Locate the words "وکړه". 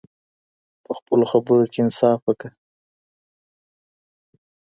2.25-2.51